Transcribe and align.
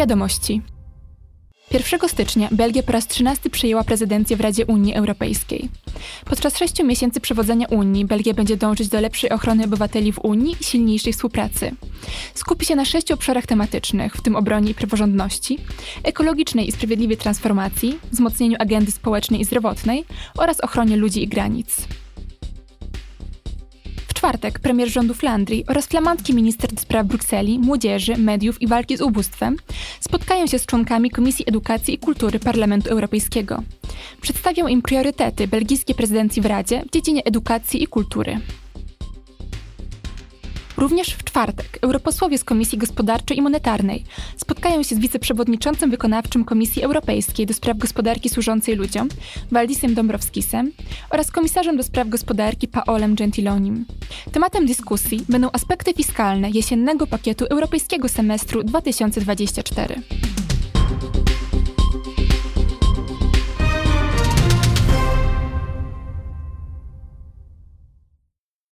Wiadomości. 0.00 0.62
1 1.70 2.08
stycznia 2.08 2.48
Belgia 2.52 2.82
po 2.82 2.92
raz 2.92 3.06
13 3.06 3.50
przejęła 3.50 3.84
prezydencję 3.84 4.36
w 4.36 4.40
Radzie 4.40 4.66
Unii 4.66 4.94
Europejskiej. 4.94 5.68
Podczas 6.24 6.58
sześciu 6.58 6.86
miesięcy 6.86 7.20
przewodzenia 7.20 7.66
Unii 7.66 8.04
Belgia 8.04 8.34
będzie 8.34 8.56
dążyć 8.56 8.88
do 8.88 9.00
lepszej 9.00 9.30
ochrony 9.30 9.64
obywateli 9.64 10.12
w 10.12 10.18
Unii 10.18 10.56
i 10.60 10.64
silniejszej 10.64 11.12
współpracy. 11.12 11.72
Skupi 12.34 12.66
się 12.66 12.76
na 12.76 12.84
sześciu 12.84 13.14
obszarach 13.14 13.46
tematycznych, 13.46 14.14
w 14.14 14.22
tym 14.22 14.36
obronie 14.36 14.70
i 14.70 14.74
praworządności, 14.74 15.58
ekologicznej 16.02 16.68
i 16.68 16.72
sprawiedliwej 16.72 17.16
transformacji, 17.16 17.98
wzmocnieniu 18.12 18.56
agendy 18.58 18.92
społecznej 18.92 19.40
i 19.40 19.44
zdrowotnej 19.44 20.04
oraz 20.38 20.60
ochronie 20.60 20.96
ludzi 20.96 21.22
i 21.22 21.28
granic 21.28 21.76
czwartek 24.20 24.58
premier 24.58 24.88
rządu 24.88 25.14
Flandrii 25.14 25.64
oraz 25.68 25.86
flamandzki 25.86 26.34
minister 26.34 26.70
spraw 26.78 27.06
Brukseli, 27.06 27.58
młodzieży, 27.58 28.16
mediów 28.16 28.62
i 28.62 28.66
walki 28.66 28.96
z 28.96 29.00
ubóstwem 29.00 29.56
spotkają 30.00 30.46
się 30.46 30.58
z 30.58 30.66
członkami 30.66 31.10
Komisji 31.10 31.44
Edukacji 31.48 31.94
i 31.94 31.98
Kultury 31.98 32.38
Parlamentu 32.38 32.90
Europejskiego. 32.90 33.62
Przedstawią 34.20 34.66
im 34.66 34.82
priorytety 34.82 35.48
belgijskiej 35.48 35.94
prezydencji 35.94 36.42
w 36.42 36.46
Radzie 36.46 36.82
w 36.88 36.92
dziedzinie 36.92 37.24
edukacji 37.24 37.82
i 37.82 37.86
kultury. 37.86 38.40
Również 40.80 41.08
w 41.08 41.24
czwartek 41.24 41.78
europosłowie 41.82 42.38
z 42.38 42.44
Komisji 42.44 42.78
Gospodarczej 42.78 43.38
i 43.38 43.42
Monetarnej 43.42 44.04
spotkają 44.36 44.82
się 44.82 44.94
z 44.94 44.98
wiceprzewodniczącym 44.98 45.90
wykonawczym 45.90 46.44
Komisji 46.44 46.82
Europejskiej 46.82 47.46
do 47.46 47.54
spraw 47.54 47.78
gospodarki 47.78 48.28
służącej 48.28 48.76
ludziom, 48.76 49.08
Waldisem 49.50 49.94
Dombrovskisem 49.94 50.72
oraz 51.10 51.30
komisarzem 51.30 51.76
do 51.76 51.82
spraw 51.82 52.08
gospodarki 52.08 52.68
Paolem 52.68 53.14
Gentilonim. 53.14 53.84
Tematem 54.32 54.66
dyskusji 54.66 55.24
będą 55.28 55.48
aspekty 55.52 55.94
fiskalne 55.94 56.50
jesiennego 56.50 57.06
pakietu 57.06 57.44
europejskiego 57.50 58.08
semestru 58.08 58.62
2024. 58.62 60.02